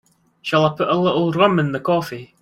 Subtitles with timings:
[0.41, 2.33] Shall I put a little rum in the coffee?